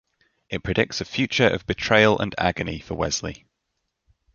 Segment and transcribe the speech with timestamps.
[0.49, 3.45] It predicts a future of betrayal and agony for Wesley.